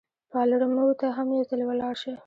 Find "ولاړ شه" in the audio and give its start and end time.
1.67-2.13